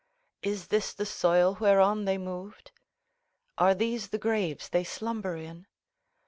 [0.41, 2.71] Is this the soil whereon they moved?
[3.59, 5.67] Are these the graves they slumber in?